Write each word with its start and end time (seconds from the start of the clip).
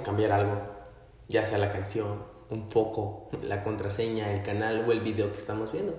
cambiar 0.00 0.32
algo, 0.32 0.60
ya 1.28 1.44
sea 1.44 1.58
la 1.58 1.70
canción, 1.70 2.24
un 2.50 2.68
foco, 2.68 3.30
la 3.42 3.62
contraseña, 3.62 4.32
el 4.32 4.42
canal 4.42 4.84
o 4.86 4.92
el 4.92 5.00
video 5.00 5.32
que 5.32 5.38
estamos 5.38 5.72
viendo. 5.72 5.94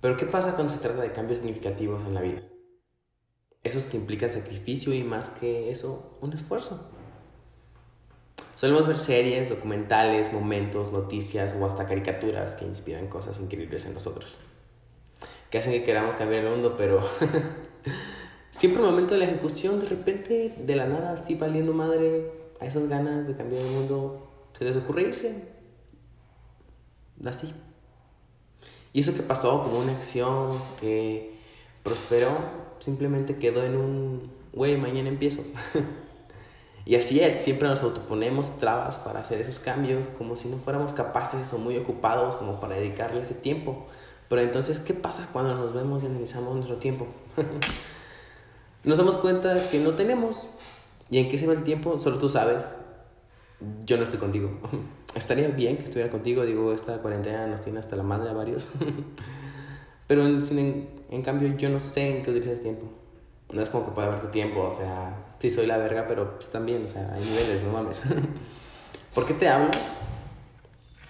Pero 0.00 0.16
¿qué 0.16 0.26
pasa 0.26 0.54
cuando 0.54 0.72
se 0.72 0.80
trata 0.80 1.02
de 1.02 1.12
cambios 1.12 1.40
significativos 1.40 2.02
en 2.02 2.14
la 2.14 2.20
vida? 2.20 2.42
Esos 3.62 3.86
que 3.86 3.96
implican 3.96 4.32
sacrificio 4.32 4.94
y 4.94 5.02
más 5.02 5.30
que 5.30 5.70
eso, 5.70 6.18
un 6.20 6.32
esfuerzo. 6.32 6.88
Solemos 8.54 8.86
ver 8.86 8.98
series, 8.98 9.48
documentales, 9.48 10.32
momentos, 10.32 10.92
noticias 10.92 11.54
o 11.60 11.66
hasta 11.66 11.84
caricaturas 11.84 12.54
que 12.54 12.64
inspiran 12.64 13.08
cosas 13.08 13.40
increíbles 13.40 13.84
en 13.86 13.94
nosotros. 13.94 14.38
Que 15.50 15.58
hacen 15.58 15.72
que 15.72 15.82
queramos 15.82 16.14
cambiar 16.14 16.44
el 16.44 16.50
mundo, 16.50 16.74
pero 16.78 17.00
siempre 18.50 18.80
el 18.82 18.88
momento 18.88 19.14
de 19.14 19.20
la 19.20 19.26
ejecución, 19.26 19.80
de 19.80 19.86
repente, 19.86 20.54
de 20.58 20.76
la 20.76 20.86
nada, 20.86 21.12
así 21.12 21.34
valiendo 21.34 21.72
madre, 21.72 22.45
a 22.60 22.66
esas 22.66 22.88
ganas 22.88 23.26
de 23.26 23.36
cambiar 23.36 23.62
el 23.62 23.70
mundo, 23.70 24.28
se 24.56 24.64
les 24.64 24.76
ocurre 24.76 25.02
irse. 25.02 25.48
Así. 27.24 27.52
Y 28.92 29.00
eso 29.00 29.14
que 29.14 29.22
pasó 29.22 29.62
como 29.62 29.78
una 29.78 29.92
acción 29.92 30.58
que 30.80 31.38
prosperó, 31.82 32.30
simplemente 32.78 33.36
quedó 33.36 33.62
en 33.62 33.76
un, 33.76 34.32
güey, 34.52 34.76
mañana 34.76 35.08
empiezo. 35.08 35.42
y 36.86 36.94
así 36.94 37.20
es, 37.20 37.38
siempre 37.38 37.68
nos 37.68 37.82
autoponemos 37.82 38.58
trabas 38.58 38.96
para 38.96 39.20
hacer 39.20 39.40
esos 39.40 39.58
cambios, 39.58 40.08
como 40.08 40.34
si 40.34 40.48
no 40.48 40.56
fuéramos 40.56 40.92
capaces 40.92 41.52
o 41.52 41.58
muy 41.58 41.76
ocupados 41.76 42.36
como 42.36 42.58
para 42.60 42.76
dedicarle 42.76 43.20
ese 43.20 43.34
tiempo. 43.34 43.86
Pero 44.28 44.42
entonces, 44.42 44.80
¿qué 44.80 44.94
pasa 44.94 45.28
cuando 45.32 45.54
nos 45.54 45.72
vemos 45.72 46.02
y 46.02 46.06
analizamos 46.06 46.54
nuestro 46.54 46.76
tiempo? 46.76 47.06
nos 48.84 48.98
damos 48.98 49.18
cuenta 49.18 49.68
que 49.68 49.78
no 49.78 49.90
tenemos. 49.90 50.46
¿Y 51.10 51.18
en 51.18 51.28
qué 51.28 51.38
se 51.38 51.46
va 51.46 51.52
el 51.52 51.62
tiempo? 51.62 51.98
Solo 51.98 52.18
tú 52.18 52.28
sabes. 52.28 52.74
Yo 53.84 53.96
no 53.96 54.04
estoy 54.04 54.18
contigo. 54.18 54.50
Estaría 55.14 55.48
bien 55.48 55.76
que 55.76 55.84
estuviera 55.84 56.10
contigo. 56.10 56.44
Digo, 56.44 56.72
esta 56.72 56.98
cuarentena 56.98 57.46
nos 57.46 57.60
tiene 57.60 57.78
hasta 57.78 57.96
la 57.96 58.02
madre 58.02 58.30
a 58.30 58.32
varios. 58.32 58.68
Pero 60.06 60.26
en, 60.26 60.88
en, 61.10 61.22
cambio, 61.22 61.56
yo 61.56 61.68
no 61.68 61.80
sé 61.80 62.16
en 62.16 62.22
qué 62.22 62.30
utilizas 62.30 62.60
tiempo. 62.60 62.86
No 63.52 63.60
es 63.60 63.70
como 63.70 63.86
que 63.86 63.92
pueda 63.92 64.08
haber 64.08 64.20
tu 64.20 64.28
tiempo. 64.28 64.62
O 64.62 64.70
sea, 64.70 65.34
sí 65.38 65.50
soy 65.50 65.66
la 65.66 65.78
verga, 65.78 66.06
pero 66.06 66.34
pues 66.34 66.50
también, 66.50 66.84
o 66.84 66.88
sea, 66.88 67.12
hay 67.12 67.24
niveles, 67.24 67.62
no 67.64 67.72
mames. 67.72 68.00
¿Por 69.14 69.26
qué 69.26 69.34
te 69.34 69.48
hablo? 69.48 69.70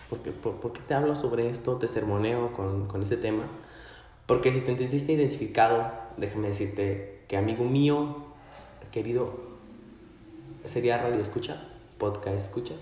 ¿Por 0.08 0.20
qué, 0.20 0.30
por, 0.30 0.72
qué 0.72 0.80
te 0.80 0.94
hablo 0.94 1.14
sobre 1.14 1.50
esto? 1.50 1.76
Te 1.76 1.88
sermoneo 1.88 2.52
con, 2.54 2.88
con 2.88 3.02
este 3.02 3.18
tema. 3.18 3.44
Porque 4.26 4.52
si 4.52 4.60
te 4.60 4.66
sentiste 4.66 5.12
identificado, 5.12 5.92
déjame 6.16 6.48
decirte 6.48 7.24
que 7.28 7.36
amigo 7.36 7.64
mío, 7.64 8.26
querido, 8.92 9.45
sería 10.66 10.98
radio 10.98 11.20
escucha, 11.20 11.62
podcast 11.98 12.36
escucha. 12.36 12.74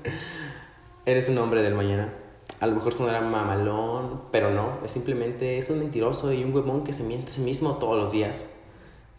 Eres 1.06 1.28
un 1.28 1.38
hombre 1.38 1.62
del 1.62 1.74
mañana. 1.74 2.12
A 2.60 2.66
lo 2.66 2.74
mejor 2.74 2.94
sonará 2.94 3.20
mamalón, 3.20 4.22
pero 4.30 4.50
no, 4.50 4.78
es 4.84 4.92
simplemente 4.92 5.58
es 5.58 5.68
un 5.70 5.78
mentiroso 5.78 6.32
y 6.32 6.42
un 6.44 6.54
huevón 6.54 6.84
que 6.84 6.92
se 6.92 7.04
miente 7.04 7.30
a 7.30 7.34
sí 7.34 7.40
mismo 7.40 7.74
todos 7.74 7.96
los 7.96 8.12
días. 8.12 8.46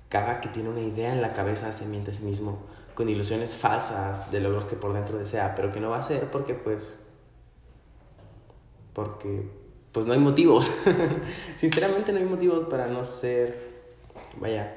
Cada 0.10 0.42
que 0.42 0.50
tiene 0.50 0.70
una 0.70 0.82
idea 0.82 1.12
en 1.12 1.22
la 1.22 1.34
cabeza 1.34 1.72
se 1.74 1.86
miente 1.86 2.12
a 2.12 2.14
sí 2.14 2.24
mismo 2.24 2.60
con 2.94 3.08
ilusiones 3.10 3.56
falsas 3.56 4.32
de 4.32 4.40
logros 4.40 4.66
que 4.66 4.76
por 4.76 4.94
dentro 4.94 5.18
desea, 5.18 5.54
pero 5.56 5.72
que 5.72 5.80
no 5.80 5.90
va 5.90 6.00
a 6.00 6.04
ser 6.04 6.32
porque 6.32 6.54
pues 6.56 6.98
porque 8.94 9.48
pues 9.92 10.06
no 10.06 10.14
hay 10.14 10.20
motivos. 10.20 10.72
Sinceramente 11.56 12.12
no 12.12 12.20
hay 12.20 12.26
motivos 12.26 12.68
para 12.70 12.88
no 12.88 13.06
ser 13.06 13.68
vaya, 14.40 14.76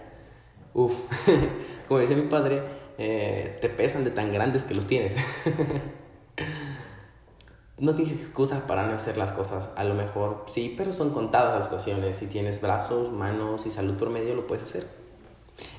uff, 0.74 0.94
como 1.88 2.00
decía 2.00 2.16
mi 2.16 2.28
padre, 2.28 2.62
eh, 3.02 3.56
te 3.58 3.70
pesan 3.70 4.04
de 4.04 4.10
tan 4.10 4.30
grandes 4.30 4.64
que 4.64 4.74
los 4.74 4.84
tienes. 4.84 5.16
no 7.78 7.94
tienes 7.94 8.12
excusa 8.12 8.66
para 8.66 8.86
no 8.86 8.92
hacer 8.92 9.16
las 9.16 9.32
cosas. 9.32 9.70
A 9.74 9.84
lo 9.84 9.94
mejor 9.94 10.44
sí, 10.46 10.74
pero 10.76 10.92
son 10.92 11.08
contadas 11.08 11.56
las 11.56 11.64
situaciones. 11.64 12.18
Si 12.18 12.26
tienes 12.26 12.60
brazos, 12.60 13.10
manos 13.10 13.64
y 13.64 13.70
salud 13.70 13.94
por 13.94 14.10
medio, 14.10 14.34
lo 14.34 14.46
puedes 14.46 14.64
hacer. 14.64 14.86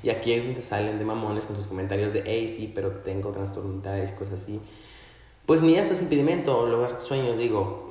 Y 0.01 0.09
aquí 0.09 0.33
es 0.33 0.45
donde 0.45 0.63
salen 0.63 0.97
de 0.97 1.05
mamones 1.05 1.45
con 1.45 1.55
sus 1.55 1.67
comentarios 1.67 2.11
de, 2.11 2.23
hey, 2.25 2.47
sí, 2.47 2.71
pero 2.73 2.89
tengo 2.89 3.31
trastorno 3.31 3.75
y 3.75 4.11
cosas 4.13 4.41
así. 4.41 4.59
Pues 5.45 5.61
ni 5.61 5.75
eso 5.75 5.93
es 5.93 6.01
impedimento, 6.01 6.65
lograr 6.65 6.99
sueños, 6.99 7.37
digo. 7.37 7.89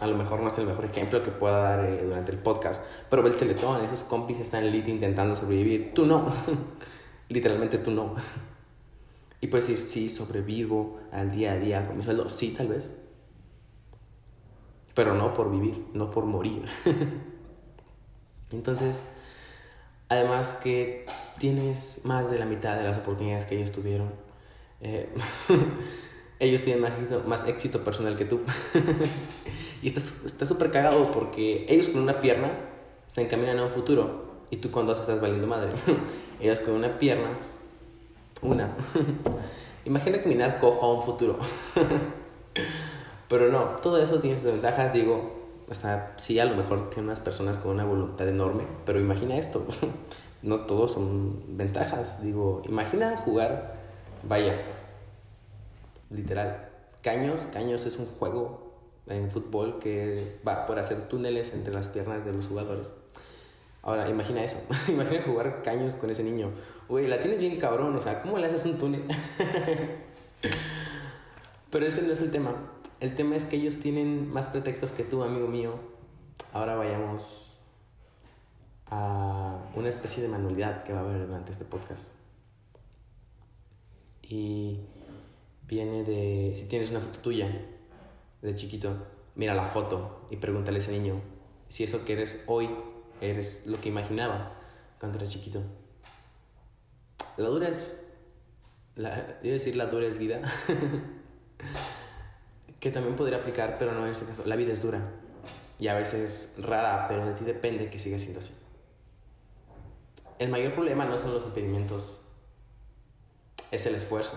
A 0.00 0.06
lo 0.06 0.16
mejor 0.16 0.40
no 0.40 0.48
es 0.48 0.56
el 0.56 0.64
mejor 0.64 0.86
ejemplo 0.86 1.22
que 1.22 1.30
pueda 1.30 1.58
dar 1.58 1.84
eh, 1.84 2.00
durante 2.02 2.32
el 2.32 2.38
podcast, 2.38 2.82
pero 3.10 3.22
ve 3.22 3.28
el 3.28 3.36
teletón, 3.36 3.84
esos 3.84 4.02
compis 4.02 4.40
están 4.40 4.70
lit 4.70 4.88
intentando 4.88 5.36
sobrevivir. 5.36 5.92
Tú 5.92 6.06
no. 6.06 6.24
Literalmente 7.28 7.78
tú 7.78 7.90
no. 7.90 8.14
y 9.40 9.46
pues 9.48 9.66
sí, 9.66 9.76
sí, 9.76 10.10
sobrevivo 10.10 11.00
al 11.12 11.30
día 11.30 11.52
a 11.52 11.56
día 11.56 11.86
con 11.86 11.96
mi 11.96 12.02
sueldo. 12.02 12.28
Sí, 12.28 12.54
tal 12.56 12.68
vez. 12.68 12.90
Pero 14.94 15.14
no 15.14 15.34
por 15.34 15.50
vivir, 15.50 15.86
no 15.92 16.10
por 16.10 16.24
morir. 16.24 16.64
Entonces, 18.50 19.02
Además 20.08 20.52
que 20.62 21.04
tienes 21.38 22.02
más 22.04 22.30
de 22.30 22.38
la 22.38 22.46
mitad 22.46 22.76
de 22.76 22.84
las 22.84 22.96
oportunidades 22.96 23.44
que 23.44 23.56
ellos 23.56 23.72
tuvieron. 23.72 24.12
Eh, 24.80 25.08
ellos 26.38 26.62
tienen 26.62 26.84
más 27.26 27.46
éxito, 27.46 27.82
personal 27.82 28.14
que 28.14 28.24
tú. 28.24 28.40
y 29.82 29.88
estás 29.88 30.48
súper 30.48 30.70
cagado 30.70 31.10
porque 31.10 31.66
ellos 31.68 31.88
con 31.88 32.02
una 32.02 32.20
pierna 32.20 32.52
se 33.08 33.22
encaminan 33.22 33.58
a 33.58 33.64
un 33.64 33.68
futuro 33.68 34.25
y 34.50 34.56
tú 34.58 34.70
con 34.70 34.86
dos 34.86 35.00
estás 35.00 35.20
valiendo 35.20 35.46
madre. 35.46 35.70
ellos 36.40 36.60
con 36.60 36.74
una 36.74 36.98
pierna, 36.98 37.30
una. 38.42 38.74
Imagina 39.84 40.20
caminar 40.20 40.58
cojo 40.58 40.86
a 40.86 40.94
un 40.94 41.02
futuro. 41.02 41.38
Pero 43.28 43.50
no, 43.50 43.76
todo 43.82 43.98
eso 43.98 44.20
tiene 44.20 44.36
sus 44.36 44.52
ventajas, 44.52 44.92
digo, 44.92 45.36
hasta 45.70 46.12
sí, 46.16 46.38
a 46.38 46.44
lo 46.44 46.54
mejor 46.54 46.90
tiene 46.90 47.08
unas 47.08 47.20
personas 47.20 47.58
con 47.58 47.72
una 47.72 47.84
voluntad 47.84 48.28
enorme, 48.28 48.64
pero 48.84 49.00
imagina 49.00 49.36
esto, 49.36 49.66
no 50.42 50.60
todos 50.60 50.92
son 50.92 51.42
ventajas. 51.56 52.22
Digo, 52.22 52.62
imagina 52.68 53.16
jugar, 53.16 53.74
vaya, 54.22 54.54
literal, 56.10 56.68
Caños, 57.02 57.46
Caños 57.52 57.84
es 57.86 57.98
un 57.98 58.06
juego 58.06 58.72
en 59.06 59.30
fútbol 59.30 59.78
que 59.78 60.40
va 60.46 60.66
por 60.66 60.78
hacer 60.78 61.08
túneles 61.08 61.52
entre 61.52 61.72
las 61.72 61.88
piernas 61.88 62.24
de 62.24 62.32
los 62.32 62.46
jugadores. 62.46 62.92
Ahora, 63.86 64.08
imagina 64.08 64.42
eso, 64.42 64.58
imagina 64.88 65.22
jugar 65.22 65.62
Caños 65.62 65.94
con 65.94 66.10
ese 66.10 66.24
niño. 66.24 66.50
Güey, 66.88 67.06
la 67.06 67.20
tienes 67.20 67.38
bien 67.38 67.56
cabrón, 67.56 67.94
o 67.94 68.00
sea, 68.00 68.20
¿cómo 68.20 68.36
le 68.36 68.48
haces 68.48 68.64
un 68.64 68.78
túnel? 68.78 69.04
pero 71.70 71.86
ese 71.86 72.02
no 72.02 72.12
es 72.12 72.20
el 72.20 72.32
tema. 72.32 72.52
El 72.98 73.14
tema 73.14 73.36
es 73.36 73.44
que 73.44 73.54
ellos 73.54 73.76
tienen 73.76 74.28
más 74.28 74.48
pretextos 74.48 74.90
que 74.90 75.04
tú, 75.04 75.22
amigo 75.22 75.46
mío. 75.46 75.78
Ahora 76.52 76.74
vayamos 76.74 77.56
a 78.86 79.62
una 79.76 79.88
especie 79.88 80.20
de 80.20 80.30
manualidad 80.30 80.82
que 80.82 80.92
va 80.92 80.98
a 80.98 81.02
haber 81.02 81.24
durante 81.24 81.52
este 81.52 81.64
podcast. 81.64 82.14
Y 84.20 84.80
viene 85.68 86.02
de, 86.02 86.56
si 86.56 86.66
tienes 86.66 86.90
una 86.90 87.00
foto 87.00 87.20
tuya 87.20 87.64
de 88.42 88.54
chiquito, 88.56 88.96
mira 89.36 89.54
la 89.54 89.66
foto 89.66 90.26
y 90.28 90.38
pregúntale 90.38 90.78
a 90.78 90.80
ese 90.80 90.90
niño 90.90 91.20
si 91.68 91.84
eso 91.84 92.04
que 92.04 92.14
eres 92.14 92.42
hoy 92.48 92.68
eres 93.20 93.66
lo 93.66 93.80
que 93.80 93.88
imaginaba 93.88 94.52
cuando 94.98 95.18
eras 95.18 95.30
chiquito. 95.30 95.62
La 97.36 97.48
dura 97.48 97.68
es, 97.68 97.98
la, 98.94 99.38
decir 99.42 99.76
la 99.76 99.86
dura 99.86 100.06
es 100.06 100.18
vida. 100.18 100.40
que 102.80 102.90
también 102.90 103.16
podría 103.16 103.38
aplicar, 103.38 103.76
pero 103.78 103.92
no 103.92 104.04
en 104.04 104.12
este 104.12 104.26
caso. 104.26 104.42
La 104.46 104.56
vida 104.56 104.72
es 104.72 104.82
dura 104.82 105.00
y 105.78 105.88
a 105.88 105.94
veces 105.94 106.56
rara, 106.58 107.06
pero 107.08 107.26
de 107.26 107.34
ti 107.34 107.44
depende 107.44 107.90
que 107.90 107.98
siga 107.98 108.18
siendo 108.18 108.40
así. 108.40 108.54
El 110.38 110.50
mayor 110.50 110.74
problema 110.74 111.04
no 111.04 111.16
son 111.16 111.32
los 111.32 111.44
impedimentos, 111.44 112.22
es 113.70 113.86
el 113.86 113.94
esfuerzo. 113.94 114.36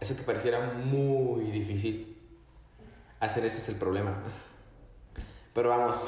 Eso 0.00 0.16
que 0.16 0.22
pareciera 0.22 0.72
muy 0.72 1.50
difícil, 1.50 2.18
hacer 3.20 3.44
eso 3.44 3.58
es 3.58 3.68
el 3.68 3.76
problema. 3.76 4.22
Pero 5.54 5.68
vamos, 5.68 6.06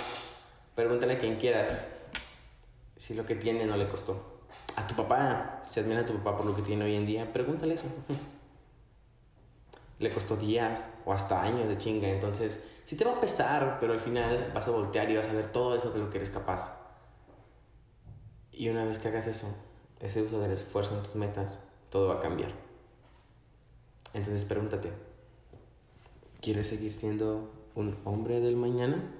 pregúntale 0.74 1.14
a 1.14 1.18
quien 1.18 1.36
quieras 1.36 1.88
si 2.96 3.14
lo 3.14 3.24
que 3.24 3.34
tiene 3.34 3.66
no 3.66 3.76
le 3.76 3.88
costó. 3.88 4.40
A 4.76 4.86
tu 4.86 4.94
papá, 4.94 5.62
si 5.66 5.80
admira 5.80 6.00
a 6.00 6.06
tu 6.06 6.14
papá 6.14 6.36
por 6.36 6.46
lo 6.46 6.56
que 6.56 6.62
tiene 6.62 6.84
hoy 6.84 6.94
en 6.94 7.06
día, 7.06 7.32
pregúntale 7.32 7.74
eso 7.74 7.86
le 9.98 10.12
costó 10.12 10.36
días 10.36 10.88
o 11.04 11.12
hasta 11.12 11.42
años 11.42 11.68
de 11.68 11.78
chinga. 11.78 12.08
Entonces, 12.08 12.64
sí 12.84 12.96
te 12.96 13.04
va 13.04 13.12
a 13.12 13.20
pesar, 13.20 13.78
pero 13.80 13.92
al 13.92 14.00
final 14.00 14.52
vas 14.54 14.68
a 14.68 14.70
voltear 14.70 15.10
y 15.10 15.16
vas 15.16 15.28
a 15.28 15.32
ver 15.32 15.50
todo 15.50 15.76
eso 15.76 15.90
de 15.90 16.00
lo 16.00 16.10
que 16.10 16.18
eres 16.18 16.30
capaz. 16.30 16.80
Y 18.52 18.68
una 18.68 18.84
vez 18.84 18.98
que 18.98 19.08
hagas 19.08 19.26
eso, 19.26 19.46
ese 20.00 20.22
uso 20.22 20.40
del 20.40 20.52
esfuerzo 20.52 20.94
en 20.94 21.02
tus 21.02 21.14
metas, 21.14 21.60
todo 21.90 22.08
va 22.08 22.14
a 22.14 22.20
cambiar. 22.20 22.52
Entonces 24.12 24.44
pregúntate, 24.44 24.92
¿quieres 26.40 26.68
seguir 26.68 26.92
siendo 26.92 27.50
un 27.74 27.98
hombre 28.04 28.40
del 28.40 28.56
mañana? 28.56 29.12